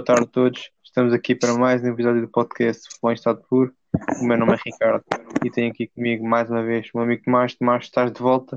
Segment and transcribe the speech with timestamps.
[0.00, 0.70] Boa tarde a todos.
[0.82, 3.70] Estamos aqui para mais um episódio do podcast Futebol em Estado Puro.
[4.18, 5.04] O meu nome é Ricardo
[5.44, 7.54] e tenho aqui comigo mais uma vez o meu amigo Tomás.
[7.54, 8.56] Tomás, estás de volta.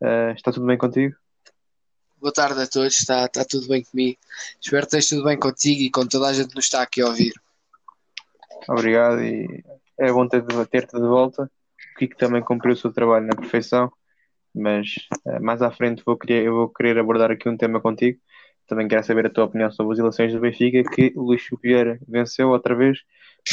[0.00, 1.14] Uh, está tudo bem contigo?
[2.20, 4.18] Boa tarde a todos, está, está tudo bem comigo.
[4.60, 7.02] Espero que esteja tudo bem contigo e com toda a gente que nos está aqui
[7.02, 7.34] a ouvir.
[8.68, 9.62] Obrigado e
[9.96, 11.44] é bom ter-te de volta.
[11.44, 13.92] O Kiko também cumpriu o seu trabalho na perfeição,
[14.52, 14.88] mas
[15.24, 18.18] uh, mais à frente vou querer, eu vou querer abordar aqui um tema contigo
[18.70, 21.98] também quero saber a tua opinião sobre as eleições do Benfica, que o Luís Vieira
[22.08, 23.00] venceu outra vez,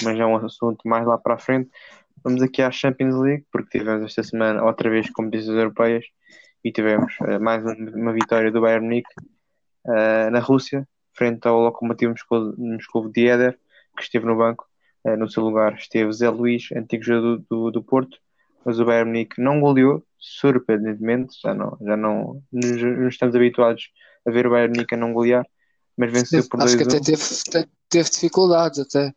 [0.04, 1.72] mas é um assunto mais lá para a frente.
[2.24, 6.06] Vamos aqui à Champions League, porque tivemos esta semana outra vez competições europeias
[6.64, 9.10] e tivemos uh, mais uma vitória do Bayern Munique
[9.86, 12.14] uh, na Rússia, frente ao Lokomotiv
[12.58, 13.58] Moscou, de Eder,
[13.98, 14.68] que esteve no banco.
[15.04, 18.20] Uh, no seu lugar esteve Zé Luís, antigo jogador do, do, do Porto,
[18.64, 23.90] mas o Bayern Munique não goleou, surpreendentemente, já não, já não nos, nos estamos habituados
[24.28, 25.46] a ver o Bayern Munique a não golear,
[25.96, 27.24] mas venceu por 2 Acho que até teve,
[27.90, 29.14] teve dificuldades até.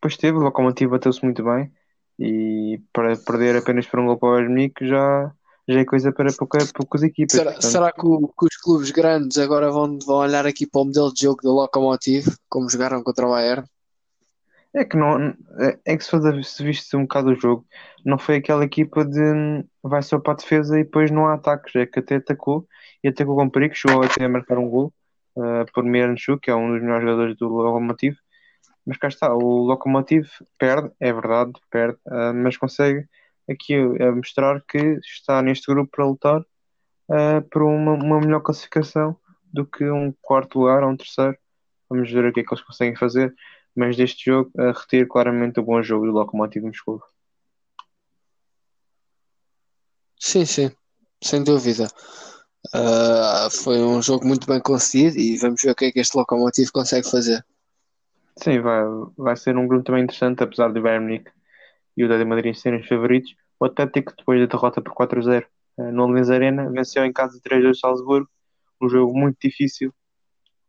[0.00, 1.72] Pois teve, o Lokomotiv bateu-se muito bem
[2.18, 5.32] e para perder apenas por um gol para o Bayern Munique já,
[5.66, 7.32] já é coisa para pouca, poucas equipas.
[7.32, 7.70] Será, portanto...
[7.70, 11.12] será que, o, que, os clubes grandes agora vão, vão olhar aqui para o modelo
[11.12, 13.66] de jogo do Lokomotiv, como jogaram contra o Bayern?
[14.74, 17.66] É que não é, é que se, se viste um bocado o jogo,
[18.04, 21.74] não foi aquela equipa de vai só para a defesa e depois não há ataques,
[21.76, 22.66] é que até atacou
[23.04, 24.92] e atacou com perigo, chegou até a marcar um gol
[25.36, 28.16] uh, por Miranchuk, que é um dos melhores jogadores do Lokomotiv.
[28.86, 30.28] Mas cá está, o Lokomotiv
[30.58, 33.06] perde, é verdade, perde, uh, mas consegue
[33.50, 39.16] aqui uh, mostrar que está neste grupo para lutar uh, por uma, uma melhor classificação
[39.52, 41.36] do que um quarto lugar ou um terceiro.
[41.90, 43.34] Vamos ver o que é que eles conseguem fazer
[43.74, 47.02] mas deste jogo a retiro claramente o bom jogo do Lokomotiv Moscou.
[50.18, 50.70] Sim, sim,
[51.22, 51.88] sem dúvida.
[52.74, 56.16] Uh, foi um jogo muito bem conseguido e vamos ver o que é que este
[56.16, 57.44] Lokomotiv consegue fazer.
[58.36, 58.82] Sim, vai,
[59.16, 61.30] vai ser um grupo também interessante, apesar do Bayern Munique
[61.96, 63.34] e o Dade Madrid serem os favoritos.
[63.58, 65.44] O Atlético, depois da derrota por 4-0
[65.78, 68.28] uh, no Allianz Arena, venceu em casa 3-2 Salzburgo.
[68.80, 69.92] Um jogo muito difícil,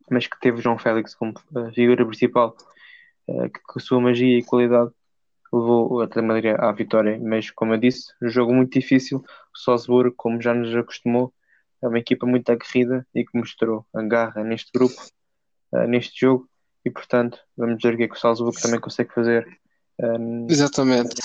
[0.10, 2.56] mas que teve João Félix como uh, figura principal
[3.26, 4.92] que com a sua magia e qualidade
[5.54, 7.20] levou o Atlético Madrid à vitória.
[7.22, 9.20] Mas, como eu disse, um jogo muito difícil.
[9.20, 11.34] O Salzburgo, como já nos acostumou,
[11.82, 14.96] é uma equipa muito aguerrida e que mostrou a garra neste grupo,
[15.74, 16.50] uh, neste jogo.
[16.84, 19.48] E, portanto, vamos ver o que é que o Salzburgo também consegue fazer.
[20.00, 21.16] Um, eh, Exatamente.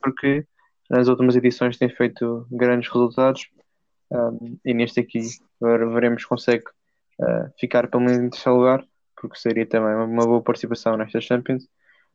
[0.00, 0.46] Porque
[0.88, 3.48] nas últimas edições tem feito grandes resultados
[4.10, 5.20] um, e neste aqui
[5.60, 6.64] veremos se consegue
[7.18, 8.86] uh, ficar pelo menos em terceiro lugar
[9.24, 11.66] porque seria também uma boa participação nesta Champions.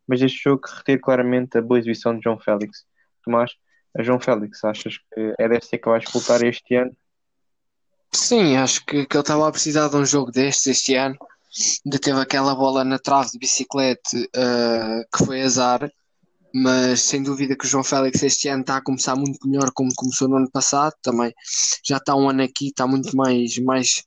[0.08, 2.86] Mas este jogo retira claramente a boa exibição de João Félix.
[3.24, 3.52] Tomás,
[3.98, 6.96] a João Félix, achas que é deste que vai disputar este ano?
[8.14, 11.18] Sim, acho que, que ele estava a precisar de um jogo destes este ano.
[11.84, 15.92] Ainda teve aquela bola na trave de bicicleta uh, que foi azar,
[16.54, 19.94] mas sem dúvida que o João Félix este ano está a começar muito melhor como
[19.96, 20.94] começou no ano passado.
[21.02, 21.34] Também
[21.84, 24.04] já está um ano aqui, está muito mais, mais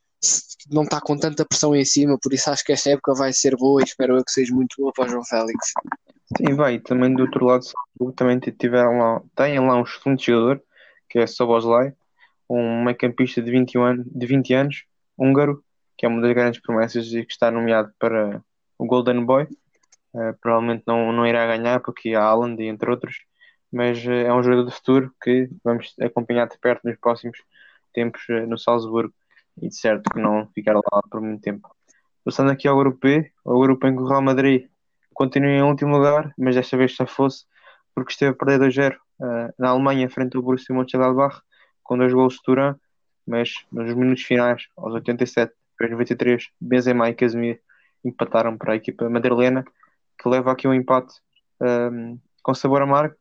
[0.70, 3.56] não está com tanta pressão em cima, por isso acho que esta época vai ser
[3.56, 5.72] boa e espero eu que seja muito boa para o João Félix.
[6.36, 6.78] Sim, vai.
[6.78, 7.64] Também do outro lado,
[8.16, 10.62] também tiveram lá, têm lá um excelente jogador,
[11.08, 11.92] que é Soboslai,
[12.48, 14.84] um meio-campista de 21 anos, de 20 anos,
[15.18, 15.62] húngaro,
[15.96, 18.42] que é uma das grandes promessas e que está nomeado para
[18.78, 19.44] o Golden Boy.
[20.14, 23.16] Uh, provavelmente não, não irá ganhar, porque há Haaland, entre outros,
[23.72, 27.38] mas uh, é um jogador de futuro que vamos acompanhar de perto nos próximos
[27.94, 29.14] tempos uh, no Salzburgo
[29.60, 31.68] e de certo que não ficar lá por muito tempo.
[32.24, 34.68] Passando aqui ao grupo B, o grupo em que o Real Madrid
[35.12, 37.44] continua em último lugar, mas desta vez já fosse
[37.94, 41.40] porque esteve a perder 2-0 uh, na Alemanha frente ao Borussia Mönchengladbach
[41.82, 42.76] com dois gols de Turan,
[43.26, 47.58] mas nos minutos finais, aos 87 e 93, Benzema e Casemiro
[48.04, 49.64] empataram para a equipa madrilena,
[50.20, 51.14] que leva aqui um empate
[51.60, 53.14] um, com sabor amargo,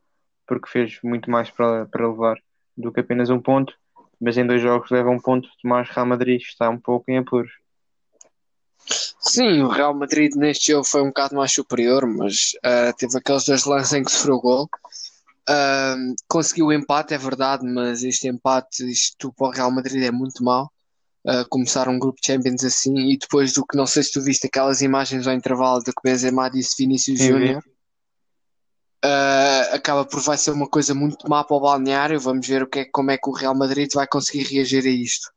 [0.48, 2.38] porque fez muito mais para, para levar
[2.78, 3.74] do que apenas um ponto
[4.22, 7.52] mas em dois jogos leva um ponto, Tomás Real Madrid está um pouco em apuros.
[9.20, 13.46] Sim, o Real Madrid neste jogo foi um bocado mais superior, mas uh, teve aqueles
[13.46, 14.70] dois lances em que sofreu gol.
[15.50, 20.12] Uh, conseguiu o empate, é verdade, mas este empate, isto para o Real Madrid é
[20.12, 20.72] muito mau.
[21.26, 24.22] Uh, começar um grupo de Champions assim e depois do que não sei se tu
[24.24, 27.64] viste aquelas imagens ao intervalo de que Benzema disse Vinícius Júnior
[29.82, 32.20] acaba por vai ser uma coisa muito má para o balneário.
[32.20, 34.90] Vamos ver o que é, como é que o Real Madrid vai conseguir reagir a
[34.90, 35.30] isto.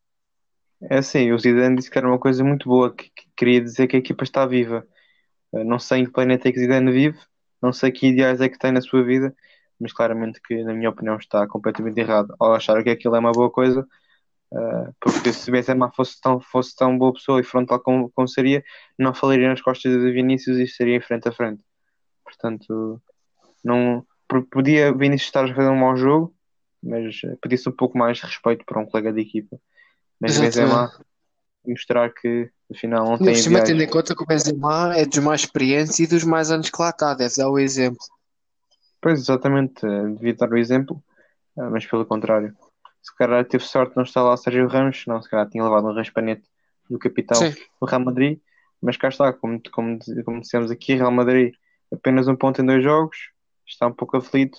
[0.90, 3.86] É assim, o Zidane disse que era uma coisa muito boa, que, que queria dizer
[3.86, 4.86] que a equipa está viva.
[5.52, 7.18] Não sei em que planeta é que Zidane vive,
[7.62, 9.34] não sei que ideais é que tem na sua vida,
[9.80, 13.32] mas claramente que, na minha opinião, está completamente errado ao achar que aquilo é uma
[13.32, 13.86] boa coisa,
[14.54, 18.62] Uh, porque se Benzema fosse tão, fosse tão boa pessoa e frontal como, como seria,
[18.96, 21.60] não falaria nas costas de Vinícius e seria em frente a frente.
[22.22, 23.02] Portanto,
[23.64, 24.06] não
[24.50, 26.34] podia Vinícius estar a fazer um mau jogo,
[26.82, 29.58] mas uh, pedia-se um pouco mais de respeito para um colega de equipa.
[30.20, 30.92] Mas Benzema
[31.66, 33.34] mostrar que afinal não tem.
[33.34, 36.70] Cima, tendo em conta que o Benzema é dos mais experientes e dos mais anos
[36.70, 37.98] que lá está, deve dar o exemplo.
[39.00, 41.02] Pois, exatamente, eh, devia dar o exemplo,
[41.56, 42.54] mas pelo contrário
[43.04, 45.86] se calhar teve sorte de não estar lá Sérgio Ramos, não, se calhar tinha levado
[45.86, 46.48] um raspanete
[46.88, 47.50] do capitão Sim.
[47.78, 48.40] do Real Madrid,
[48.80, 51.54] mas cá está, como, como, como dissemos aqui, Real Madrid
[51.92, 53.30] apenas um ponto em dois jogos,
[53.66, 54.58] está um pouco aflito,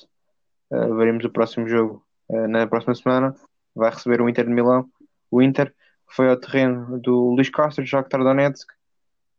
[0.71, 3.35] uh, veremos o próximo jogo uh, na próxima semana,
[3.75, 4.89] vai receber o Inter de Milão,
[5.29, 5.73] o Inter
[6.07, 8.71] foi ao terreno do Luís Castro, do Shakhtar Donetsk,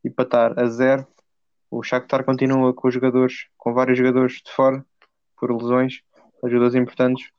[0.05, 1.07] e patar a zero,
[1.71, 4.85] o Shakhtar continua com os jogadores, com vários jogadores de fora,
[5.39, 6.01] por lesões,
[6.43, 7.31] jogadores importantes,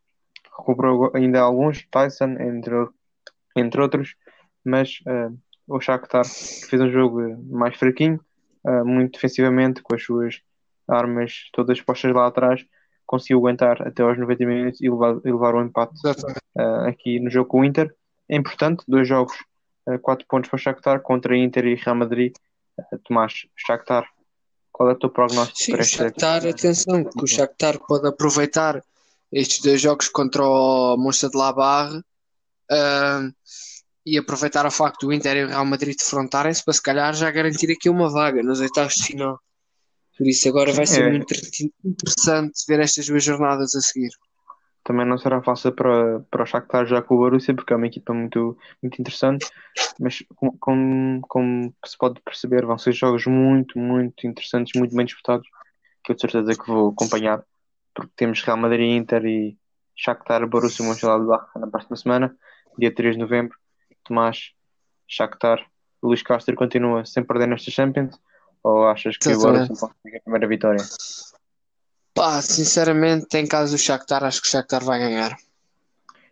[0.57, 2.73] recuperou ainda alguns, Tyson, entre,
[3.55, 4.15] entre outros,
[4.63, 5.37] mas uh,
[5.67, 8.19] o Shakhtar fez um jogo mais fraquinho,
[8.65, 10.41] uh, muito defensivamente, com as suas
[10.87, 12.65] armas todas postas lá atrás,
[13.05, 17.29] conseguiu aguentar até aos 90 minutos e levar, e levar o empate uh, aqui no
[17.29, 17.93] jogo com o Inter.
[18.29, 19.33] É importante, dois jogos,
[19.87, 22.33] uh, quatro pontos para o Shakhtar contra Inter e Real Madrid.
[22.77, 24.05] Uh, Tomás, Shakhtar,
[24.71, 28.83] qual é o teu prognóstico Sim, para este Shakhtar, atenção, que o Shakhtar pode aproveitar
[29.31, 33.33] estes dois jogos contra o Mönchengladbach uh,
[34.05, 37.31] e aproveitar o facto do Inter e o Real Madrid defrontarem-se para se calhar já
[37.31, 39.39] garantir aqui uma vaga nos oitavos de final.
[40.17, 41.09] Por isso agora vai ser é.
[41.11, 41.33] muito
[41.83, 44.09] interessante ver estas duas jornadas a seguir.
[44.83, 47.87] Também não será fácil para, para o Shakhtar já com o Borussia, porque é uma
[47.87, 49.45] equipa muito, muito interessante,
[49.99, 55.05] mas como, como, como se pode perceber, vão ser jogos muito, muito interessantes, muito bem
[55.05, 55.45] disputados,
[56.03, 57.43] que eu de certeza que vou acompanhar
[57.97, 59.57] porque temos Real Madrid, Inter e
[59.95, 62.37] Shakhtar, Borussia Mönchengladbach na próxima semana,
[62.77, 63.57] dia 3 de novembro.
[64.03, 64.51] Tomás,
[65.07, 65.65] Shakhtar,
[66.01, 68.19] Luís Castro continua sem perder nesta Champions?
[68.67, 70.83] Ou achas que o Borussia a primeira vitória?
[72.13, 75.37] Pá, sinceramente, em caso do Shakhtar, acho que o Shakhtar vai ganhar.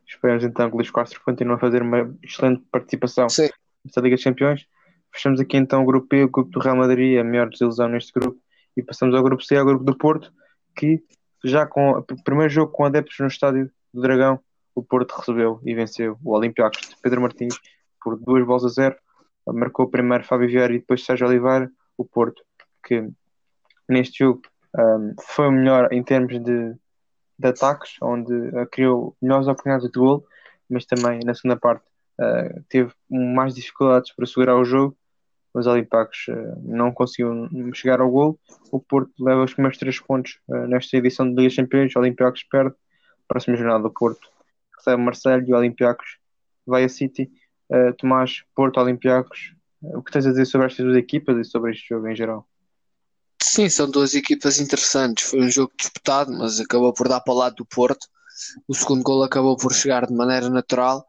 [0.05, 3.49] Esperamos então que o Luís Castro continue a fazer uma excelente participação Sim.
[3.85, 4.65] nesta Liga dos Campeões.
[5.13, 8.11] Fechamos aqui então o grupo B, o grupo do Real Madrid, a melhor desilusão neste
[8.11, 8.37] grupo,
[8.75, 10.33] e passamos ao grupo C, ao grupo do Porto,
[10.75, 11.01] que
[11.41, 14.41] já com o primeiro jogo com adeptos no estádio do Dragão,
[14.73, 17.57] o Porto recebeu e venceu o Olympiacos de Pedro Martins
[18.03, 18.95] por duas bolas a zero.
[19.47, 21.71] Marcou primeiro Fábio Vieira e depois Sérgio Oliveira.
[21.97, 22.43] O Porto,
[22.85, 23.09] que
[23.87, 24.41] neste jogo
[24.77, 26.75] um, foi o melhor em termos de,
[27.39, 30.25] de ataques, onde uh, criou melhores oportunidades de gol,
[30.69, 31.85] mas também na segunda parte
[32.19, 34.97] uh, teve mais dificuldades para segurar o jogo
[35.55, 38.37] os Olympiacos uh, não conseguiu chegar ao gol.
[38.71, 41.95] O Porto leva os primeiros três pontos uh, nesta edição de Liga Campeões.
[41.95, 42.75] O Olympiacos perde.
[43.27, 44.29] Próxima jornada do Porto
[44.77, 46.19] recebe Marcelo e o Olympiacos
[46.67, 47.31] vai a City.
[47.69, 49.55] Uh, Tomás, Porto, Olympiacos.
[49.93, 52.47] O que tens a dizer sobre estas duas equipas e sobre este jogo em geral?
[53.41, 55.29] Sim, são duas equipas interessantes.
[55.29, 58.07] Foi um jogo disputado, mas acabou por dar para o lado do Porto.
[58.67, 61.05] O segundo gol acabou por chegar de maneira natural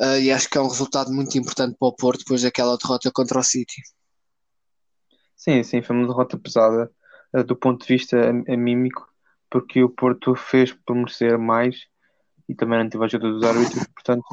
[0.00, 3.10] Uh, e acho que é um resultado muito importante para o Porto depois daquela derrota
[3.10, 3.82] contra o City.
[5.34, 6.88] Sim, sim, foi uma derrota pesada
[7.34, 9.08] uh, do ponto de vista mímico,
[9.50, 11.86] porque o Porto fez por merecer mais
[12.48, 14.24] e também não teve a ajuda dos árbitros, portanto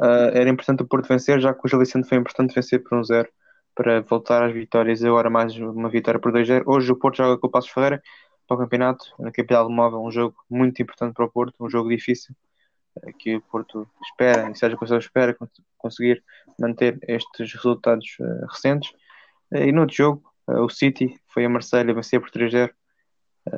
[0.00, 2.98] uh, era importante o Porto vencer, já que o Gil Vicente foi importante vencer por
[2.98, 3.28] um zero
[3.74, 6.64] para voltar às vitórias, agora mais uma vitória por 2-0.
[6.66, 8.02] Hoje o Porto joga com o Passos Ferreira
[8.46, 11.70] para o campeonato, na capital do móvel, um jogo muito importante para o Porto, um
[11.70, 12.34] jogo difícil
[13.18, 15.36] que o Porto espera, e Sérgio Conceição espera
[15.78, 16.22] conseguir
[16.58, 18.90] manter estes resultados uh, recentes.
[19.52, 22.70] Uh, e no outro jogo, uh, o City foi a Marselha vencer por 3-0,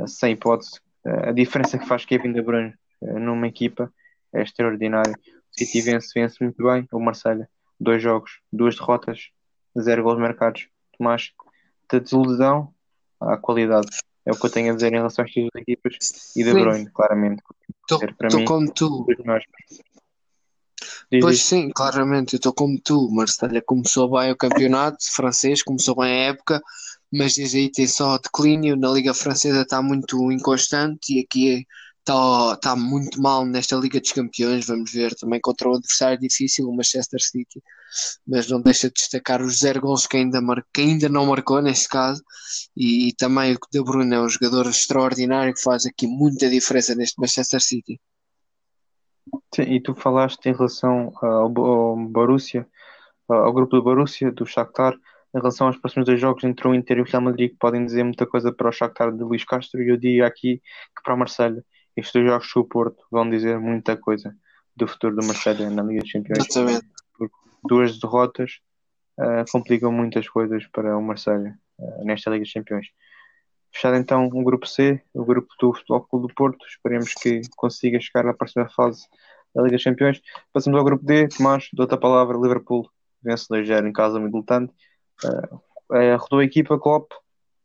[0.07, 0.81] sem hipótese.
[1.05, 3.93] a diferença que faz Kevin De Bruyne numa equipa
[4.33, 5.15] é extraordinária.
[5.53, 6.87] City vence, vence muito bem.
[6.93, 9.31] O Marselha, dois jogos, duas derrotas,
[9.79, 10.69] zero gols marcados.
[10.97, 11.33] Tomás,
[11.91, 12.73] da desilusão
[13.21, 13.89] à qualidade.
[14.25, 15.97] É o que eu tenho a dizer em relação às duas equipas
[16.37, 17.43] e De Bruyne, claramente.
[17.91, 19.07] Estou como tu.
[21.11, 21.45] Diz, pois diz.
[21.45, 23.11] sim, claramente, eu estou como tu.
[23.11, 26.63] Marselha começou bem o campeonato francês, começou bem a época,
[27.13, 28.77] mas desde aí tem só declínio.
[28.77, 31.67] Na Liga Francesa está muito inconstante e aqui
[32.03, 34.67] está, está muito mal nesta Liga dos Campeões.
[34.67, 37.63] Vamos ver também contra um adversário difícil, o Manchester City,
[38.27, 40.65] mas não deixa de destacar os zero gols que ainda, mar...
[40.75, 42.23] que ainda não marcou neste caso.
[42.77, 46.95] E, e também o De Bruyne é um jogador extraordinário que faz aqui muita diferença
[46.95, 48.01] neste Manchester City.
[49.55, 52.67] Sim, e tu falaste em relação ao, ao Borussia,
[53.29, 54.95] ao grupo do Borussia, do Shakhtar,
[55.35, 57.85] em relação aos próximos dois jogos entre o Inter e o Real Madrid, que podem
[57.87, 61.15] dizer muita coisa para o Shakhtar de Luís Castro, e eu digo aqui que para
[61.15, 61.65] o Marselha
[61.97, 64.35] estes jogos com o Porto vão dizer muita coisa
[64.77, 66.47] do futuro do Marseille na Liga dos Campeões.
[66.49, 66.87] Exatamente.
[67.17, 67.35] Porque
[67.65, 68.61] duas derrotas
[69.19, 72.87] uh, complicam muitas coisas para o Marseille uh, nesta Liga dos Campeões.
[73.71, 76.67] Fechado então o grupo C, o grupo do Futebol Clube do Porto.
[76.67, 79.07] Esperemos que consiga chegar à próxima fase
[79.55, 80.21] da Liga dos Campeões.
[80.53, 82.91] Passamos ao grupo D, Tomás, de outra palavra, Liverpool
[83.23, 84.73] vence 2-0 em casa muito lutante.
[85.25, 87.13] Uh, rodou a equipa, Klopp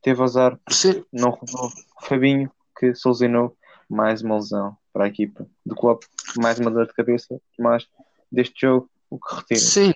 [0.02, 1.04] teve azar, Sim.
[1.12, 1.70] não rodou
[2.02, 3.58] Fabinho, que se lesionou
[3.90, 6.04] mais uma lesão para a equipa do Klopp,
[6.38, 7.86] mais uma dor de cabeça, mas
[8.32, 9.60] deste jogo, o que retira?
[9.60, 9.94] Sim,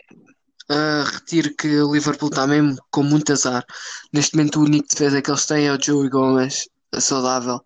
[0.69, 3.65] uh, retiro que o Liverpool está mesmo com muito azar.
[4.13, 6.69] Neste momento, o único defesa que eles têm é o Joey Gomes,
[7.00, 7.60] saudável.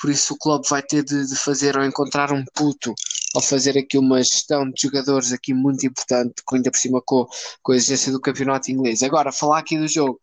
[0.00, 2.94] Por isso, o clube vai ter de, de, fazer ou encontrar um puto
[3.34, 7.26] ou fazer aqui uma gestão de jogadores aqui muito importante, ainda por cima com,
[7.62, 9.02] com a exigência do campeonato inglês.
[9.02, 10.20] Agora, falar aqui do jogo.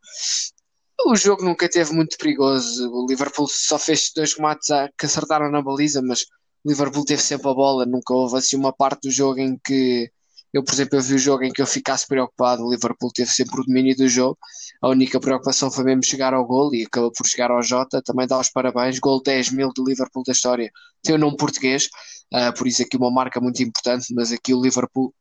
[1.06, 2.89] O jogo nunca teve muito perigoso.
[2.92, 6.24] O Liverpool só fez dois remates que acertaram na baliza, mas
[6.63, 7.86] o Liverpool teve sempre a bola.
[7.86, 10.12] Nunca houve assim uma parte do jogo em que
[10.54, 12.63] eu, por exemplo, eu vi o jogo em que eu ficasse preocupado.
[12.63, 14.38] O Liverpool teve sempre o domínio do jogo.
[14.82, 18.01] A única preocupação foi mesmo chegar ao gol e acabou por chegar ao Jota.
[18.01, 19.00] Também dá os parabéns.
[19.00, 20.72] Gol 10 mil do Liverpool da história.
[21.04, 21.88] Tem o nome português,
[22.34, 24.13] uh, por isso aqui uma marca muito importante.
[24.13, 25.13] Mas aqui o Liverpool,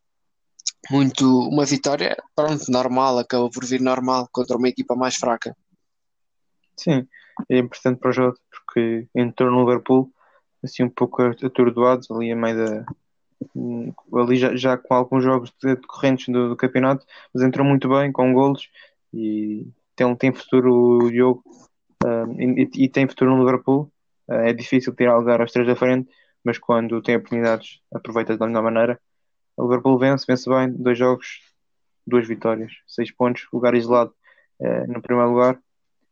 [0.89, 3.19] muito uma vitória, pronto, normal.
[3.19, 5.55] Acabou por vir normal contra uma equipa mais fraca.
[6.77, 7.07] Sim,
[7.49, 10.11] é importante para o Jota porque entrou no Liverpool
[10.63, 12.85] assim um pouco atordoado ali a meio da
[14.13, 18.33] ali já, já com alguns jogos decorrentes do, do, campeonato, mas entrou muito bem com
[18.33, 18.69] golos
[19.13, 21.43] e tem, tem futuro o jogo
[22.03, 23.91] uh, e, e, tem futuro no Liverpool.
[24.27, 26.09] Uh, é difícil tirar lugar aos três da frente,
[26.43, 28.99] mas quando tem oportunidades aproveita da melhor maneira.
[29.55, 31.41] O Liverpool vence, vence bem, dois jogos,
[32.05, 34.13] duas vitórias, seis pontos, lugar isolado
[34.59, 35.59] uh, no primeiro lugar.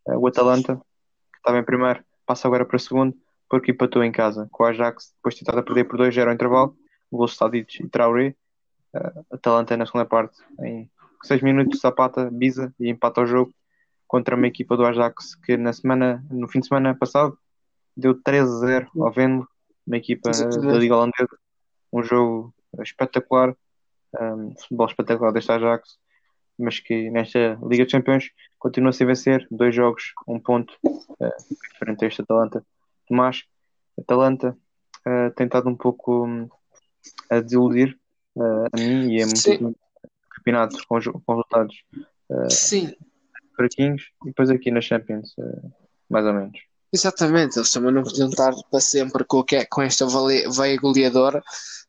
[0.07, 3.15] O Atalanta, que estava em primeiro, passa agora para segundo,
[3.49, 6.77] porque empatou em casa com o Ajax, depois de tentar perder por 2-0 ao intervalo
[7.11, 8.35] gols Tadic e Traoré.
[8.93, 10.89] Uh, Atalanta na segunda parte, em
[11.23, 13.53] 6 minutos, Zapata, Biza e empata o jogo
[14.07, 17.37] contra uma equipa do Ajax que na semana, no fim de semana passado
[17.95, 19.47] deu 13-0 ao Venlo,
[19.85, 20.67] uma equipa Exatamente.
[20.67, 21.37] da Liga Holandesa.
[21.91, 23.55] Um jogo espetacular,
[24.19, 25.97] um, futebol espetacular deste Ajax,
[26.57, 31.31] mas que nesta Liga dos Campeões continua -se a vencer, dois jogos, um ponto, uh,
[31.77, 32.65] frente a este Atalanta.
[33.07, 33.43] Tomás,
[33.97, 34.57] Atalanta
[35.05, 36.49] uh, tem estado um pouco um,
[37.29, 37.97] a desiludir
[38.35, 39.77] uh, a mim e é muito,
[40.31, 41.83] campeonato com, com resultados
[42.29, 42.95] uh, Sim.
[43.55, 45.35] fraquinhos e depois aqui na Champions,
[46.09, 46.59] mais ou menos.
[46.93, 51.41] Exatamente, eles também não podiam estar para sempre com, que, com esta veia goleadora.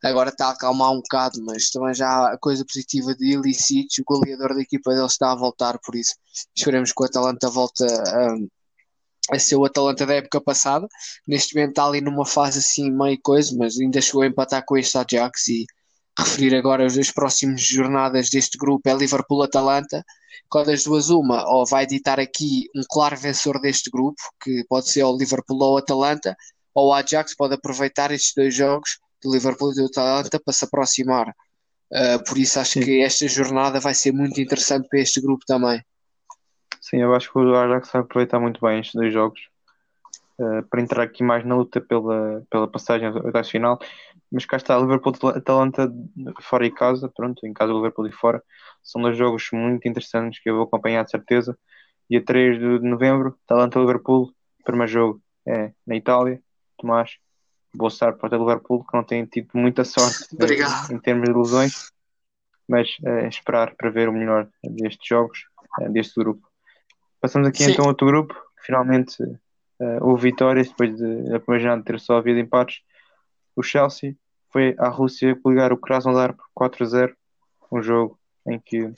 [0.02, 4.04] Agora está a acalmar um bocado, mas também já a coisa positiva de Ilicic, o
[4.04, 6.14] goleador da equipa dele está a voltar, por isso
[6.54, 8.34] esperemos que o Atalanta volte a,
[9.34, 10.86] a ser o Atalanta da época passada.
[11.26, 14.76] Neste momento está ali numa fase assim meio coisa, mas ainda chegou a empatar com
[14.76, 15.66] este Ajax e
[16.18, 20.04] referir agora as próximas jornadas deste grupo é Liverpool-Atalanta.
[20.48, 21.48] Qual das duas uma?
[21.48, 25.74] Ou vai editar aqui um claro vencedor deste grupo, que pode ser o Liverpool ou
[25.74, 26.36] o Atalanta,
[26.74, 30.64] ou o Ajax pode aproveitar estes dois jogos do Liverpool e do Atalanta para se
[30.64, 31.34] aproximar.
[31.92, 32.80] Uh, por isso acho Sim.
[32.80, 35.82] que esta jornada vai ser muito interessante para este grupo também.
[36.80, 39.40] Sim, eu acho que o Ajax vai aproveitar muito bem estes dois jogos
[40.38, 43.78] uh, para entrar aqui mais na luta pela, pela passagem da final.
[44.30, 45.92] Mas cá está, Liverpool Atalanta
[46.42, 48.42] fora e casa, pronto, em casa do Liverpool e fora.
[48.82, 51.56] São dois jogos muito interessantes que eu vou acompanhar de certeza.
[52.10, 54.32] Dia 3 de novembro, Atalanta Liverpool,
[54.64, 56.40] primeiro jogo é na Itália.
[56.76, 57.18] Tomás,
[57.74, 61.34] boa sorte para o Liverpool, que não tem tido muita sorte em, em, termos de
[61.34, 61.92] lesões,
[62.68, 65.44] mas uh, esperar para ver o melhor destes jogos,
[65.80, 66.46] uh, deste grupo.
[67.20, 67.72] Passamos aqui Sim.
[67.72, 72.18] então a outro grupo, finalmente uh, houve vitórias depois de a primeira jornada ter só
[72.18, 72.80] havido empates.
[73.56, 74.14] O Chelsea
[74.52, 77.14] foi à Rússia coligar o Krasnodar por 4-0,
[77.72, 78.92] um jogo em que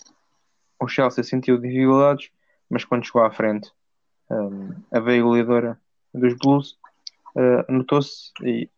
[0.81, 2.31] o Chelsea sentiu dificuldades,
[2.69, 3.73] mas quando chegou à frente,
[4.31, 5.81] um, a veia goleadora
[6.13, 6.77] dos Blues
[7.35, 8.69] uh, notou-se e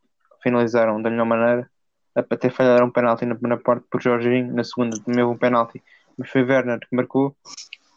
[0.42, 1.70] finalizaram da melhor maneira.
[2.14, 5.82] Até falharam um penalti na primeira parte por Jorginho, na segunda também houve um penalti,
[6.16, 7.34] mas foi Werner que marcou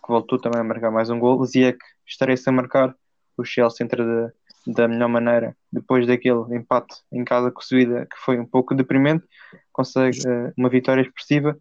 [0.04, 1.44] que voltou também a marcar mais um gol.
[1.46, 2.94] Ziyech estaria-se a marcar.
[3.38, 4.34] O Chelsea entra
[4.65, 8.74] da melhor maneira depois daquele empate em casa com o Sevilla, que foi um pouco
[8.74, 9.25] deprimente.
[9.72, 11.58] Consegue uh, uma vitória expressiva.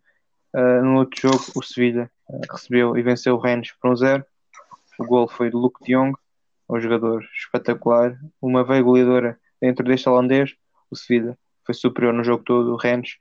[0.55, 4.25] Uh, no outro jogo, o Sevilla uh, recebeu e venceu o Rennes por um zero.
[4.99, 6.15] O gol foi de Luke de Jong,
[6.69, 8.17] um jogador espetacular.
[8.41, 10.55] Uma veia goleadora dentro deste holandês.
[10.91, 12.73] O Sevilla foi superior no jogo todo.
[12.73, 13.17] O Rennes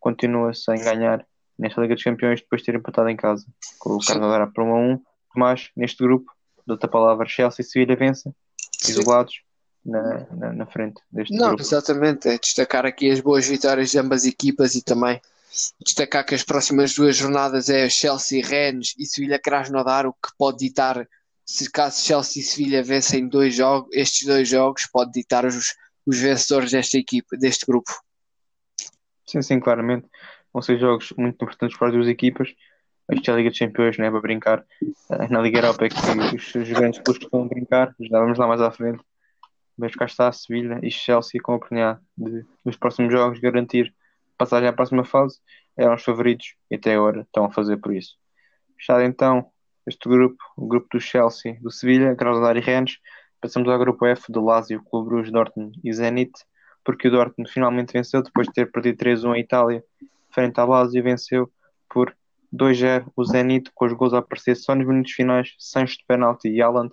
[0.00, 1.24] continua sem ganhar
[1.58, 3.46] nesta Liga dos Campeões depois de ter empatado em casa
[3.78, 5.02] com o Carnadara por 1 a 1.
[5.34, 6.30] Mas neste grupo,
[6.66, 8.34] de outra palavra, Chelsea e Sevilha vencem,
[8.88, 9.34] isolados.
[9.84, 11.62] na, na, na frente deste Não, grupo.
[11.62, 12.28] exatamente.
[12.28, 15.20] É destacar aqui as boas vitórias de ambas equipas e também
[15.84, 20.58] destacar que as próximas duas jornadas é Chelsea Rennes e Sevilha Krasnodar, o que pode
[20.58, 21.06] ditar,
[21.44, 25.74] se caso Chelsea e Sevilha vencem dois jogos, estes dois jogos, pode ditar os,
[26.06, 27.92] os vencedores desta equipa, deste grupo.
[29.26, 30.08] Sim, sim, claramente.
[30.52, 32.48] Vão ser jogos muito importantes para as duas equipas.
[33.10, 34.64] Isto é a Liga dos Campeões, não é para brincar.
[35.10, 37.94] Eh, Na Liga Europa é que os, grandes clubes a brincar.
[38.00, 39.02] Já vamos lá mais à frente.
[39.76, 43.92] Mas cá está a Sevilha e Chelsea com a oportunidade de, nos próximos jogos, garantir
[44.38, 45.38] passagem à próxima fase.
[45.76, 48.16] Eram os favoritos e até agora estão a fazer por isso.
[48.76, 49.50] Fechado então
[49.86, 52.98] este grupo, o grupo do Chelsea, do Sevilha, Krasnodar e Rennes.
[53.40, 56.32] Passamos ao grupo F do Lazio, Clube Bruges, Dortmund e Zenit,
[56.84, 59.84] porque o Dortmund finalmente venceu depois de ter perdido 3-1 a Itália
[60.32, 61.50] frente ao Lazio venceu
[61.88, 62.14] por
[62.52, 66.48] 2-0 o Zenit com os gols a aparecer só nos minutos finais, Sancho de penalti
[66.48, 66.92] e Haaland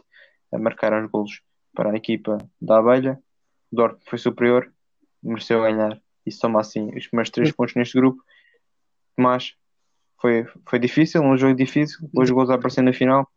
[0.51, 1.41] a marcar os gols
[1.73, 3.19] para a equipa da Abelha.
[3.71, 4.71] O Dortmund foi superior,
[5.21, 8.23] mereceu ganhar e soma assim os primeiros três pontos neste grupo.
[9.17, 9.55] Mas
[10.19, 13.27] foi, foi difícil, um jogo difícil, dois gols a aparecer na final.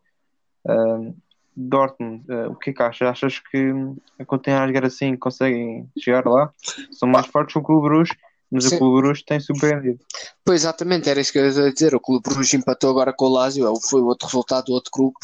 [0.67, 1.15] Ahm,
[1.55, 3.09] Dortmund, ah, o que é que achas?
[3.09, 3.73] Achas que
[4.19, 6.51] a continuar a jogar assim conseguem chegar lá?
[6.91, 8.17] São mais fortes que o Bruges,
[8.53, 8.77] mas Sim.
[8.77, 9.99] o Clube Bruges tem surpreendido.
[10.45, 11.95] Pois exatamente, era isso que eu ia dizer.
[11.95, 14.91] O Clube Bruges empatou agora com o Lazio, é foi o outro resultado do outro
[14.95, 15.19] grupo.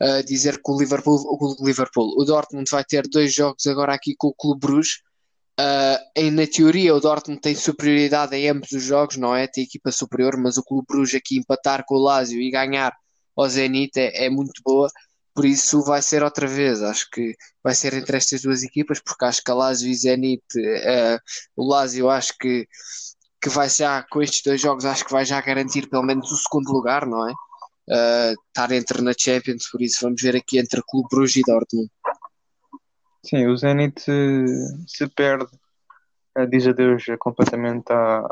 [0.00, 4.14] A dizer que o Liverpool, o Liverpool, o Dortmund vai ter dois jogos agora aqui
[4.16, 5.00] com o Clube Bruges.
[5.58, 9.48] Ah, em, na teoria, o Dortmund tem superioridade em ambos os jogos, não é?
[9.48, 12.92] Tem equipa superior, mas o Clube Bruges aqui empatar com o Lazio e ganhar
[13.34, 14.88] ao Zenit é, é muito boa.
[15.38, 16.82] Por isso vai ser outra vez.
[16.82, 20.42] Acho que vai ser entre estas duas equipas, porque acho que a Lazio e Zenit,
[20.84, 21.20] ah,
[21.56, 22.66] o Lazio acho que
[23.40, 26.36] que vai já, com estes dois jogos, acho que vai já garantir pelo menos o
[26.36, 27.32] segundo lugar, não é?
[27.32, 31.88] Uh, estar entre na Champions, por isso vamos ver aqui entre Clube Bruges e Dortmund.
[33.24, 34.44] Sim, o Zenit eh,
[34.88, 35.46] se perde,
[36.50, 38.24] diz adeus completamente à,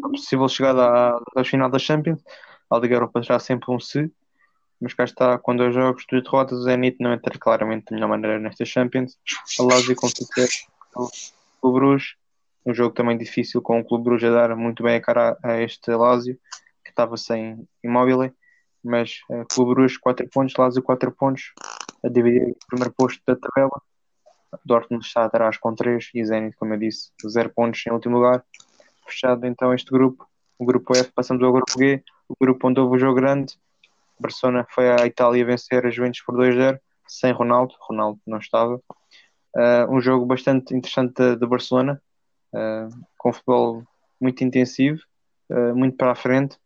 [0.00, 2.22] possível chegada à, à final da Champions.
[2.70, 4.10] A Liga Europa será sempre um se,
[4.80, 8.08] mas cá está, com dois jogos, duas derrotas, o Zenit não entra claramente da melhor
[8.08, 9.18] maneira nesta Champions.
[9.58, 10.66] A Lazio com sucesso,
[11.60, 12.14] o Bruges,
[12.64, 15.60] um jogo também difícil, com o Clube Bruges a dar muito bem a cara a
[15.60, 16.38] este Lazio,
[16.84, 18.32] que estava sem Immobile,
[18.82, 21.52] mas eh, Clube Bruges 4 pontos, Lazio 4 pontos,
[22.04, 23.82] a dividir o primeiro posto da tabela.
[24.64, 28.44] Dortmund está atrás com 3 e Zenit, como eu disse, 0 pontos em último lugar.
[29.06, 30.26] Fechado então este grupo,
[30.58, 33.58] o grupo F, passamos ao grupo G, o grupo onde houve o jogo grande.
[34.20, 36.78] Barcelona foi à Itália vencer a Juventus por 2-0,
[37.08, 38.80] sem Ronaldo, Ronaldo não estava.
[39.56, 42.00] Uh, um jogo bastante interessante de Barcelona,
[42.54, 43.82] uh, com futebol
[44.20, 45.00] muito intensivo,
[45.50, 46.56] uh, muito para a frente.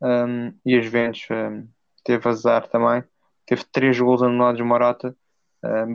[0.00, 1.66] Um, e a Juventus um,
[2.04, 3.02] teve azar também,
[3.44, 5.16] teve três gols anulados Morata,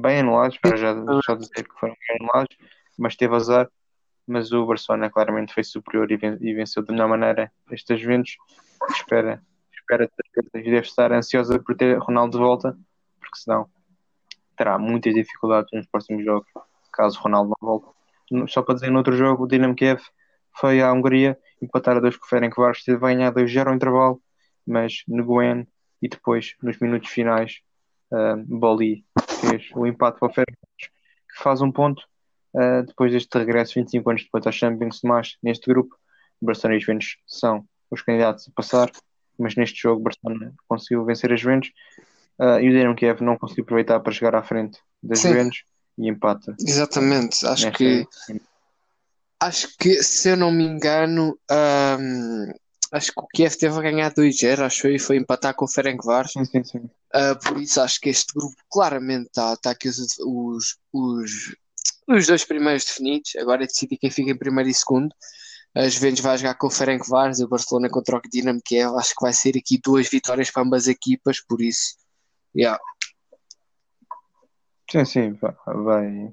[0.01, 0.93] bem anulados, para já,
[1.25, 2.57] já dizer que foram bem anulados,
[2.97, 3.69] mas teve azar.
[4.27, 8.35] Mas o Barcelona claramente foi superior e venceu de melhor maneira estas Juventus.
[8.89, 9.41] Espera,
[9.83, 10.09] espera
[10.55, 12.77] e deve estar ansiosa por ter Ronaldo de volta,
[13.19, 13.69] porque senão
[14.57, 16.47] terá muitas dificuldades nos próximos jogos,
[16.91, 18.51] caso Ronaldo não volte.
[18.51, 20.01] Só para dizer, no outro jogo, o Dinamo Kiev
[20.55, 24.21] foi à Hungria, empatar a dois com o Ferencváros, teve ganhar 2-0 ao intervalo,
[24.65, 25.67] mas Nguyen
[26.01, 27.59] e depois, nos minutos finais,
[28.11, 29.05] uh, Boli
[29.41, 30.89] fez o empate para o Ferencváros,
[31.29, 32.01] que faz um ponto,
[32.53, 35.95] uh, depois deste regresso, 25 anos depois da Champions, mas neste grupo,
[36.41, 38.91] Barcelona e Juventus são os candidatos a passar,
[39.37, 41.71] mas neste jogo Barcelona conseguiu vencer as Juventus,
[42.39, 45.21] uh, e o Dinamo Kiev não conseguiu aproveitar para chegar à frente das.
[45.21, 45.63] Juventus
[45.97, 46.55] e empata.
[46.59, 48.07] Exatamente, acho nesta- que
[49.39, 52.51] acho que se eu não me engano, ahm,
[52.91, 55.67] acho que o Kiev teve a ganhar 2-0, acho eu, e foi empatar com o
[55.67, 56.31] Ferencváros.
[56.31, 56.89] Sim, sim, sim.
[57.13, 61.55] Uh, por isso acho que este grupo claramente está tá aqui os, os, os,
[62.07, 63.35] os dois primeiros definidos.
[63.35, 65.13] Agora é decidir quem fica em primeiro e segundo.
[65.75, 68.95] A Juventus vai jogar com o Ferencváros e o Barcelona contra o Dinamo Kiev.
[68.95, 71.95] Acho que vai ser aqui duas vitórias para ambas equipas, por isso.
[72.55, 72.79] Yeah.
[74.91, 76.31] Sim, sim, va- vai.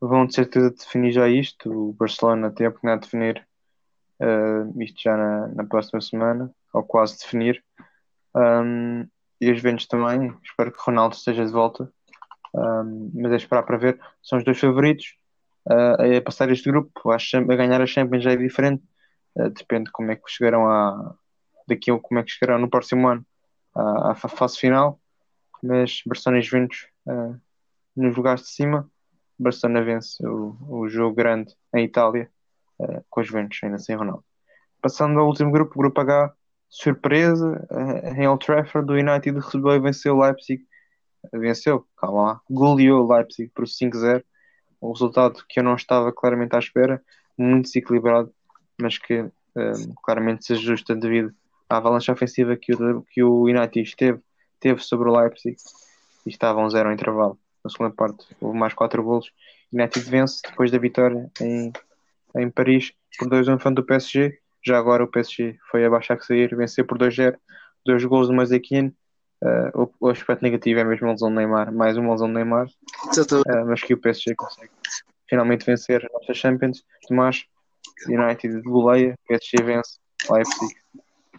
[0.00, 1.70] Vão de certeza definir já isto.
[1.72, 3.48] O Barcelona tem a oportunidade de definir
[4.20, 7.64] eh, isto já na, na próxima semana, ou quase definir.
[8.36, 9.08] Um,
[9.40, 10.36] e os Juventus também.
[10.44, 11.90] Espero que Ronaldo esteja de volta.
[12.54, 13.98] Um, mas é esperar para ver.
[14.22, 15.14] São os dois favoritos
[15.68, 17.10] a passar este grupo.
[17.10, 18.82] A, a ganhar a Champions já é diferente.
[19.36, 21.14] Eh, depende de como é que chegarão a
[21.66, 23.26] daqui a como é que chegarão no próximo ano
[23.74, 25.00] à, à fa- fase final.
[25.62, 27.34] Mas Barcelona e Juventus eh,
[27.96, 28.90] nos lugares de cima.
[29.38, 32.30] Barcelona vence o, o jogo grande em Itália
[32.80, 34.24] eh, com os Juventus, ainda sem Ronaldo.
[34.80, 36.32] Passando ao último grupo, o grupo H,
[36.68, 37.66] surpresa,
[38.18, 40.62] em Old Trafford, o United recebeu e venceu o Leipzig.
[41.32, 44.22] Venceu, calma lá, goleou o Leipzig por 5-0.
[44.80, 47.02] Um resultado que eu não estava claramente à espera,
[47.36, 48.32] muito desequilibrado,
[48.80, 51.32] mas que um, claramente se ajusta devido
[51.68, 54.20] à avalanche ofensiva que o, que o United teve,
[54.60, 55.56] teve sobre o Leipzig
[56.26, 57.38] e estava um zero em intervalo.
[57.64, 59.32] Na segunda parte houve mais quatro golos.
[59.72, 61.72] United vence depois da vitória em,
[62.36, 64.38] em Paris por 2-1 frente do PSG.
[64.64, 67.36] Já agora o PSG foi abaixo a sair, vencer por 2-0,
[67.84, 68.92] dois gols do Mazequino.
[69.44, 72.32] Uh, o, o, aspecto negativo é mesmo a lesão do Neymar, mais uma lesão do
[72.32, 74.70] Neymar, uh, mas que o PSG consegue
[75.28, 76.82] finalmente vencer a nossa Champions.
[77.06, 77.44] Tomás,
[78.08, 79.98] United goleia, PSG vence,
[80.30, 80.74] Leipzig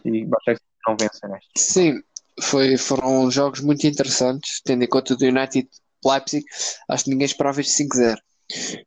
[0.04, 1.50] e Barcelona não vence neste.
[1.58, 2.00] Sim,
[2.40, 5.68] foi, foram jogos muito interessantes, tendo em conta do United
[6.04, 6.44] Leipzig,
[6.88, 8.16] acho que ninguém esperava este 5-0.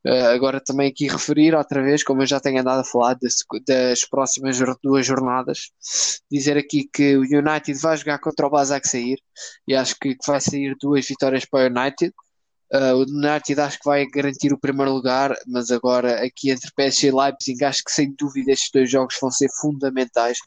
[0.08, 3.36] Uh, agora também aqui referir outra vez, como eu já tenho andado a falar das,
[3.68, 5.72] das próximas duas jornadas,
[6.32, 9.18] dizer aqui que o United vai jogar contra o Basak sair
[9.68, 12.14] e acho que, vai sair duas vitórias para o United.
[12.72, 17.08] Uh, o United acho que vai garantir o primeiro lugar, mas agora aqui entre PSG
[17.08, 20.38] e Leipzig, acho que sem dúvida estes dois jogos vão ser fundamentais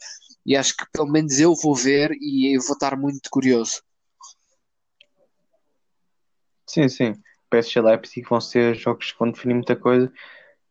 [0.47, 3.83] e acho que pelo menos eu vou ver e vou estar muito curioso.
[6.67, 7.13] Sim, sim.
[7.53, 10.11] PSG Leipzig vão ser jogos que vão definir muita coisa.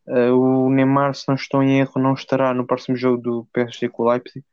[0.08, 3.88] Uh, o Neymar, se não estou em erro, não estará no próximo jogo do PSG
[3.90, 4.44] com o Leipzig.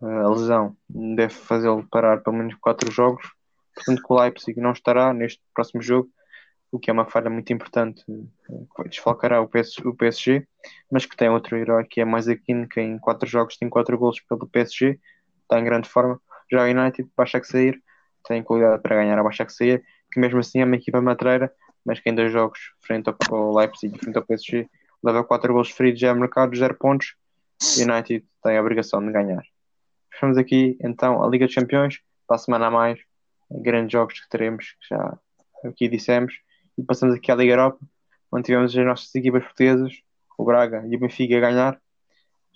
[0.00, 3.30] Uh, a lesão deve fazê-lo parar pelo menos 4 jogos.
[3.74, 6.08] Portanto, com o Leipzig não estará neste próximo jogo,
[6.72, 10.46] o que é uma falha muito importante, uh, que desfalcará o, PS, o PSG,
[10.90, 13.98] mas que tem outro herói que é mais aqui, que em 4 jogos tem 4
[13.98, 14.98] golos pelo PSG,
[15.42, 16.18] está em grande forma.
[16.50, 17.82] Já o United, baixa que sair,
[18.26, 21.52] tem qualidade para ganhar a baixa que sair que mesmo assim é uma equipa matreira,
[21.84, 24.70] mas que em dois jogos, frente ao Leipzig e frente ao PSG,
[25.02, 27.14] leva 4 gols feridos já é mercado, 0 pontos.
[27.76, 29.42] United tem a obrigação de ganhar.
[30.12, 33.00] Fechamos aqui então a Liga dos Campeões, para a semana a mais,
[33.50, 35.18] grandes jogos que teremos, que já
[35.64, 36.34] aqui dissemos,
[36.78, 37.80] e passamos aqui à Liga Europa,
[38.30, 39.92] onde tivemos as nossas equipas portuguesas,
[40.38, 41.80] o Braga e o Benfica a ganhar.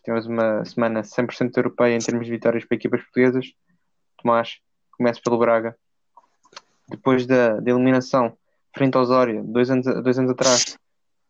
[0.05, 3.53] Tivemos uma semana 100% europeia em termos de vitórias para equipas portuguesas.
[4.23, 4.59] Tomás,
[4.93, 5.77] começo pelo Braga
[6.89, 8.37] depois da, da eliminação
[8.75, 10.79] frente ao Zória, dois anos, dois anos atrás,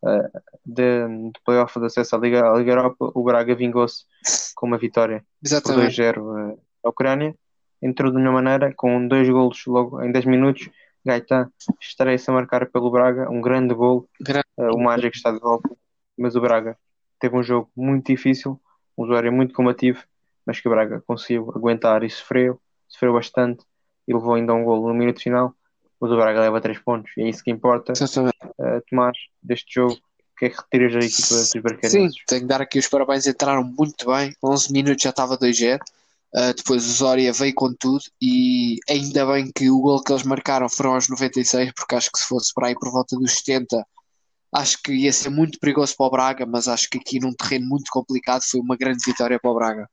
[0.03, 4.05] uh, de, de playoff de acesso à Liga, à Liga Europa, o Braga vingou-se
[4.55, 5.95] com uma vitória Exatamente.
[5.95, 7.35] por 2-0 uh, eh, à Ucrânia.
[7.81, 10.69] Entrou de uma maneira, com dois golos logo em 10 minutos.
[11.05, 14.07] Gaetan estarei-se a marcar pelo Braga, um grande gol.
[14.57, 15.69] Uh, o Mágico está de volta,
[16.17, 16.77] mas o Braga
[17.19, 18.59] teve um jogo muito difícil,
[18.97, 20.03] um Zória muito combativo,
[20.45, 23.63] mas que o Braga conseguiu aguentar e sofreu, sofreu bastante
[24.09, 25.53] e levou ainda um gol no minuto final.
[25.99, 27.93] O do Braga leva 3 pontos e é isso que importa.
[27.93, 31.91] Uh, Tomás, deste jogo, o que é que retiras da equipa dos Barcarenses?
[31.91, 34.33] Sim, tenho que dar aqui os parabéns, entraram muito bem.
[34.43, 35.77] 11 minutos já estava 2-0.
[35.77, 35.79] Uh,
[36.33, 40.23] eh, depois o Zória veio com tudo e ainda bem que o gol que eles
[40.23, 43.83] marcaram foram aos 96, porque acho que se fosse para aí por volta dos 70,
[44.55, 47.67] acho que ia ser muito perigoso para o Braga, mas acho que aqui num terreno
[47.67, 49.89] muito complicado foi uma grande vitória para o Braga.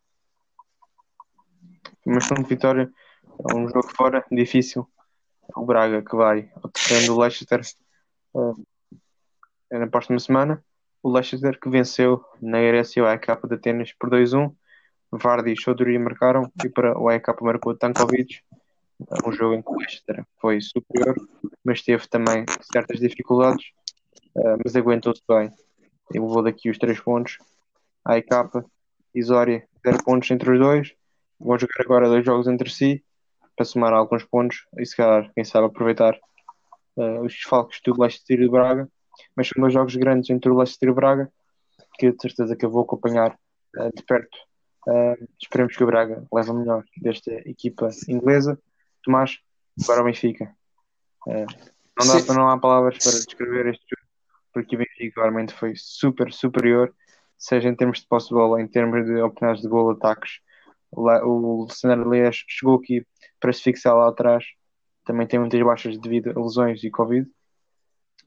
[2.07, 2.91] Uma excelente vitória
[3.39, 4.89] é um jogo fora, difícil.
[5.55, 7.61] O Braga que vai ao terreno do Leicester
[8.35, 8.67] uh,
[9.71, 10.65] na próxima semana.
[11.03, 14.55] O Leicester que venceu na Grécia o AEK de Atenas por 2-1.
[15.13, 18.41] Vardy e Chodori marcaram e para o AEK marcou Tankovic.
[19.25, 21.15] Um jogo em que o Leicester foi superior,
[21.63, 23.67] mas teve também certas dificuldades,
[24.35, 25.51] uh, mas aguentou-se bem.
[26.13, 27.39] E levou daqui os 3 pontos.
[28.05, 28.65] AEK
[29.15, 30.95] e Zória 0 pontos entre os dois.
[31.39, 33.05] Vão jogar agora dois jogos entre si
[33.57, 36.15] para somar alguns pontos e se calhar, quem sabe, aproveitar
[36.97, 38.89] uh, os desfalques do Leicester e do Braga.
[39.35, 41.33] Mas são dois jogos grandes entre o Leicester e o Braga
[41.99, 43.37] que de certeza que eu vou acompanhar
[43.79, 44.37] uh, de perto.
[44.87, 48.61] Uh, esperemos que o Braga leve a melhor desta equipa inglesa.
[49.03, 49.39] Tomás,
[49.83, 50.55] agora o Benfica.
[51.27, 54.09] não, dá, não há palavras para descrever este jogo,
[54.53, 56.95] porque o Benfica claramente foi super superior,
[57.39, 60.41] seja em termos de posse de bola, em termos de oportunidades de gol, ataques.
[60.93, 63.05] O Luciano Aliás chegou aqui
[63.41, 64.45] para se fixar lá atrás.
[65.05, 67.29] Também tem muitas baixas devido a lesões e Covid,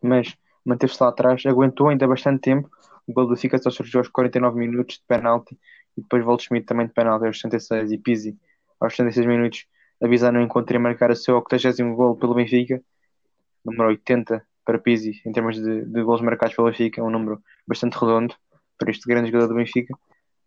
[0.01, 2.69] mas manteve-se lá atrás, aguentou ainda bastante tempo.
[3.07, 5.57] O gol do Fica só surgiu aos 49 minutos de penalti
[5.97, 8.37] e depois Schmidt também de penalti aos 66 e Pizzi
[8.79, 9.65] aos 66 minutos
[10.01, 12.81] avisaram encontro e marcar o seu 80 gol pelo Benfica,
[13.65, 17.93] número 80 para Pizzi em termos de, de gols marcados pelo Benfica, um número bastante
[17.93, 18.35] redondo
[18.77, 19.93] para este grande jogador do Benfica.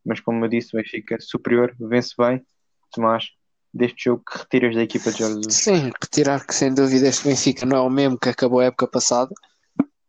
[0.04, 2.44] Mas como eu disse, o Benfica superior, vence bem.
[2.90, 3.30] Tomás,
[3.72, 5.50] deste jogo que retiras da equipa de Jorge?
[5.50, 8.86] Sim, retirar que sem dúvida este Benfica não é o mesmo que acabou a época
[8.86, 9.32] passada.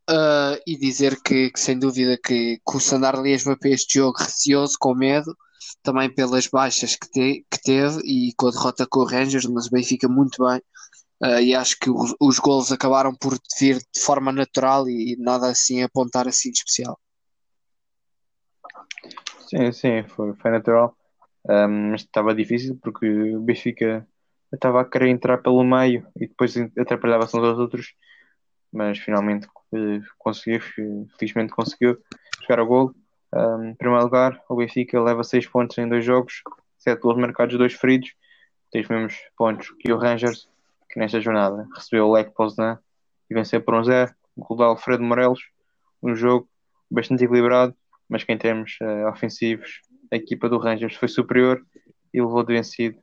[0.09, 3.99] Uh, e dizer que, que, sem dúvida que, que o Sandar Lias vai para este
[3.99, 5.33] jogo receoso, com medo,
[5.81, 9.67] também pelas baixas que, te, que teve e com a derrota com o Rangers, mas
[9.67, 10.61] o Benfica muito bem.
[11.23, 15.17] uh, e acho que os, os golos acabaram por vir de forma natural e, e
[15.17, 16.99] nada assim apontar assim de especial.
[19.47, 20.97] Sim, sim, foi, foi natural,
[21.49, 24.07] um, mas estava difícil porque o Benfica
[24.53, 27.93] estava a querer entrar pelo meio e depois atrapalhava-se uns aos outros,
[28.71, 30.61] mas finalmente uh, conseguiu,
[31.17, 31.97] felizmente conseguiu
[32.41, 32.93] chegar ao gol.
[33.33, 36.41] Um, em primeiro lugar, o Benfica leva 6 pontos em dois jogos,
[36.77, 38.13] 7 gols marcados, 2 feridos,
[38.75, 40.47] os mesmos pontos que o Rangers,
[40.89, 42.79] que nesta jornada recebeu o Lech Poznan
[43.29, 45.41] e venceu por um 0, o gol de Alfredo Morelos,
[46.01, 46.47] um jogo
[46.89, 47.75] bastante equilibrado,
[48.07, 49.81] mas que em termos uh, ofensivos
[50.13, 51.59] a equipa do Rangers foi superior
[52.13, 52.99] e levou de vencido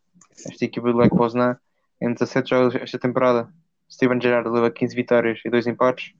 [0.48, 1.58] esta equipa do Lech Poznan
[2.00, 3.52] em 17 jogos esta temporada.
[3.90, 6.14] Steven Gerrard leva 15 vitórias e 2 empates.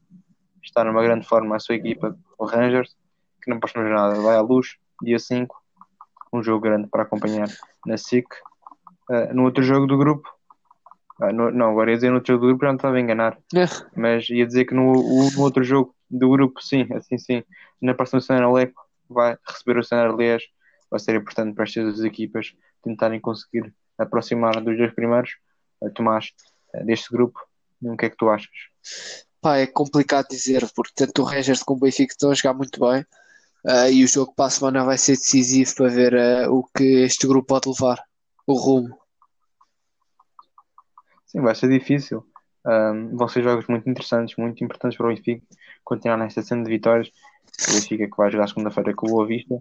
[0.63, 2.97] Está numa grande forma a sua equipa, o Rangers,
[3.43, 4.21] que não pode nada.
[4.21, 5.57] Vai à luz, dia 5,
[6.33, 7.49] um jogo grande para acompanhar
[7.87, 8.27] na SIC.
[9.09, 10.29] Uh, no outro jogo do grupo,
[11.21, 13.01] uh, no, não, agora ia dizer no outro jogo do grupo, já não estava a
[13.01, 13.65] enganar, é.
[13.97, 17.43] mas ia dizer que no, no, outro jogo do grupo, sim, assim sim,
[17.83, 20.47] na próxima semana o Leco vai receber o cenário Liège,
[20.91, 25.37] vai ser importante para estas duas equipas tentarem conseguir aproximar dos dois primeiros.
[25.81, 26.33] Uh, Tomás,
[26.85, 27.39] deste grupo,
[27.83, 28.51] o que é que tu achas?
[29.41, 32.79] Pá, é complicado dizer, porque tanto o Rangers como o Benfica estão a jogar muito
[32.79, 33.01] bem
[33.65, 37.03] uh, e o jogo para a semana vai ser decisivo para ver uh, o que
[37.03, 38.03] este grupo pode levar,
[38.47, 38.99] o rumo.
[41.27, 42.27] Sim, vai ser difícil.
[42.67, 45.47] Um, vão ser jogos muito interessantes, muito importantes para o Benfica
[45.83, 47.09] continuar nesta cena de vitórias.
[47.69, 49.59] O Benfica que vai jogar segunda-feira com o Boa Vista,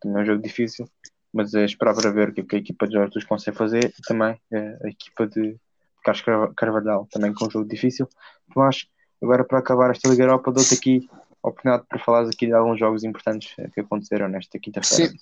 [0.00, 0.88] também é um jogo difícil,
[1.32, 4.32] mas é esperar para ver o que, a equipa de Jorge consegue fazer e também
[4.32, 5.56] uh, a equipa de
[6.02, 6.24] Carlos
[6.56, 8.08] Carvalhal, também com um jogo difícil.
[8.54, 8.86] Mas
[9.22, 11.08] agora para acabar esta Liga Europa, dou-te aqui
[11.42, 15.12] a oportunidade para falares aqui de alguns jogos importantes que aconteceram nesta quinta-feira.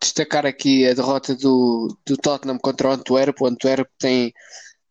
[0.00, 3.40] Destacar aqui a derrota do, do Tottenham contra o Antwerp.
[3.40, 4.32] O Antwerp tem,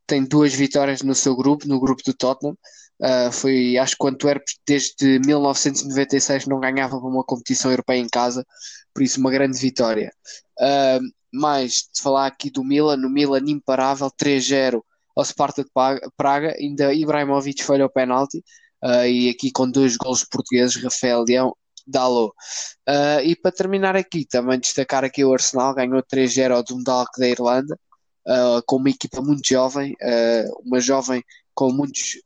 [0.07, 2.57] tem duas vitórias no seu grupo, no grupo do Tottenham.
[2.99, 8.45] Uh, foi, acho que o Antwerp desde 1996 não ganhava uma competição europeia em casa,
[8.93, 10.12] por isso uma grande vitória.
[10.60, 11.01] Uh,
[11.34, 14.82] mais de falar aqui do Milan, no Milan imparável, 3-0
[15.15, 15.69] ao Sparta de
[16.15, 18.43] Praga, ainda Ibrahimovic falha o penalti,
[18.84, 21.56] uh, e aqui com dois gols portugueses, Rafael Leão,
[21.88, 22.34] Dalo.
[22.88, 27.27] Uh, e para terminar aqui, também destacar aqui o Arsenal, ganhou 3-0 ao Dundalk da
[27.27, 27.77] Irlanda,
[28.27, 29.95] uh, com uma equipa muito jovem,
[30.63, 32.17] uma jovem com muitos,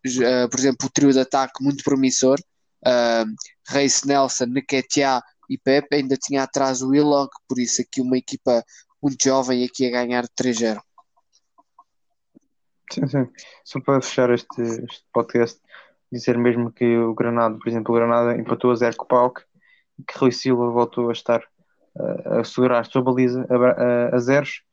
[0.50, 2.40] por exemplo, o trio de ataque muito promissor,
[3.68, 8.64] Reis Nelson, Nketiah e Pepe, ainda tinha atrás o Willock, por isso aqui uma equipa
[9.02, 10.80] muito jovem aqui a ganhar 3-0.
[12.92, 13.30] Sim, sim.
[13.64, 15.60] Só para fechar este, este podcast,
[16.12, 19.42] dizer mesmo que o Granada, por exemplo, o Granada empatou a zero com o Pauk
[20.00, 21.42] e que Rui Silva voltou a estar
[21.96, 24.64] uh, a segurar a sua baliza a, a, a, zeros.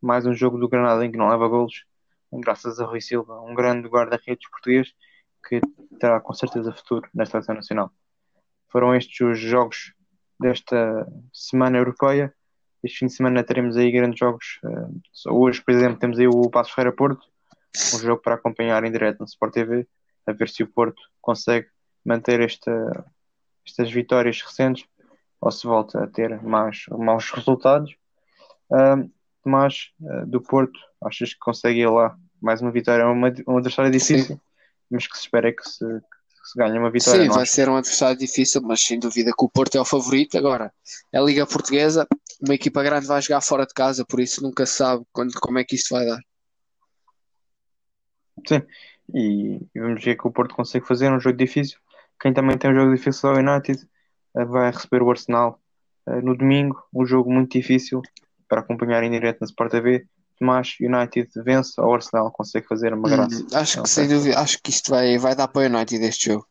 [0.00, 1.84] Mais um jogo do Granada em que não leva golos,
[2.32, 4.92] graças a Rui Silva, um grande guarda-redes português
[5.48, 5.60] que
[5.98, 7.90] terá com certeza futuro na seleção nacional.
[8.68, 9.94] Foram estes os jogos
[10.38, 12.34] desta semana europeia.
[12.82, 14.60] Este fim de semana teremos aí grandes jogos.
[14.64, 17.26] Uh, hoje, por exemplo, temos aí o Passo Ferreira Porto,
[17.94, 19.86] um jogo para acompanhar em direto no Sport TV,
[20.26, 21.68] a ver se o Porto consegue
[22.04, 23.04] manter esta,
[23.66, 24.84] estas vitórias recentes
[25.40, 27.94] ou se volta a ter mais maus resultados.
[29.44, 33.02] Mas uh, do Porto, achas que consegue ir lá mais uma vitória?
[33.02, 34.40] É uma, um adversário difícil, Sim.
[34.90, 35.84] mas que se espera que se,
[36.44, 37.22] se ganhe uma vitória.
[37.22, 40.36] Sim, vai ser um adversário difícil, mas sem dúvida que o Porto é o favorito.
[40.36, 40.72] Agora,
[41.12, 42.06] a Liga Portuguesa,
[42.40, 45.58] uma equipa grande vai jogar fora de casa, por isso nunca se sabe quando, como
[45.58, 46.20] é que isto vai dar.
[48.46, 48.62] Sim,
[49.14, 51.78] e, e vamos ver que o Porto consegue fazer um jogo difícil.
[52.20, 53.82] Quem também tem um jogo difícil é o United,
[54.34, 55.60] uh, vai receber o Arsenal
[56.06, 58.02] uh, no domingo, um jogo muito difícil
[58.48, 60.06] para acompanhar em direto na Sport TV.
[60.40, 63.42] Mas United vence ao Arsenal, consegue fazer uma graça.
[63.42, 66.30] Hum, acho que sem dúvida, acho que isto vai, vai dar para o United este
[66.30, 66.46] jogo.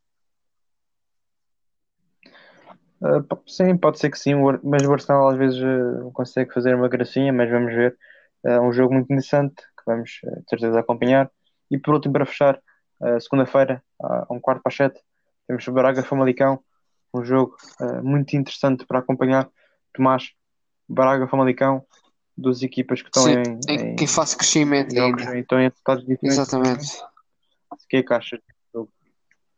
[3.03, 6.87] Uh, sim, pode ser que sim, mas o Arsenal às vezes uh, consegue fazer uma
[6.87, 7.97] gracinha, mas vamos ver.
[8.45, 11.29] É uh, um jogo muito interessante que vamos de certeza acompanhar.
[11.69, 12.57] E por último, para fechar,
[13.01, 15.01] uh, segunda-feira, a um quarto para sete,
[15.45, 16.63] temos Braga Famalicão,
[17.13, 17.57] um jogo
[18.01, 19.49] muito interessante para acompanhar.
[19.93, 20.29] Tomás,
[20.87, 21.85] Braga Famalicão,
[22.37, 25.39] duas equipas que estão Sim, em, em, que faz crescimento jogos, ainda.
[25.39, 26.37] estão em resultados diferentes.
[26.37, 27.01] Exatamente.
[27.71, 28.39] O que é que achas
[28.73, 28.91] jogo?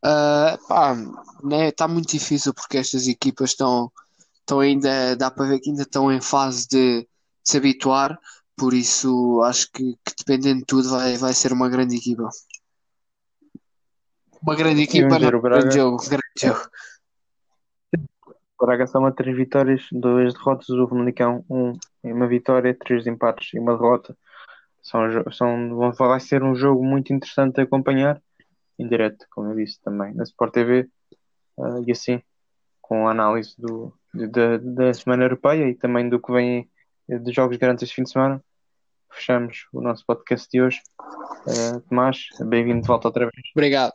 [0.04, 0.96] Uh, pá,
[1.44, 3.92] né, está muito difícil porque estas equipas estão,
[4.40, 7.08] estão ainda, dá para ver que ainda estão em fase de, de
[7.44, 8.20] se habituar
[8.58, 12.30] por isso, acho que, que dependendo de tudo, vai, vai ser uma grande equipa.
[14.42, 15.60] Uma grande equipa, não, Braga...
[15.60, 15.98] grande jogo.
[15.98, 16.70] Grande jogo.
[18.60, 20.70] O Braga soma três vitórias, duas derrotas.
[20.70, 24.18] O Famalicão, um, uma vitória, três empates e uma derrota.
[24.82, 28.22] São, são, vai ser um jogo muito interessante de acompanhar
[28.78, 30.88] em direto, como eu disse também, na Sport TV
[31.58, 32.22] uh, e assim,
[32.82, 36.70] com a análise do, de, da Semana Europeia e também do que vem
[37.10, 38.44] de jogos grandes este fim de semana.
[39.12, 40.82] Fechamos o nosso podcast de hoje.
[41.48, 43.48] Uh, Tomás, bem-vindo de volta outra vez.
[43.54, 43.94] Obrigado.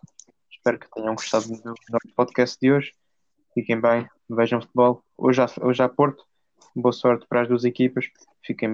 [0.51, 2.93] Espero que tenham gostado do nosso podcast de hoje.
[3.53, 5.03] Fiquem bem, vejam futebol.
[5.19, 6.25] Hoje há, hoje há Porto.
[6.75, 8.07] Boa sorte para as duas equipas.
[8.45, 8.69] Fiquem